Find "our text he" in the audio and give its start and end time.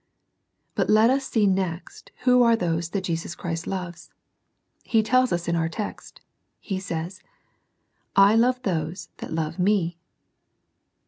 5.55-6.79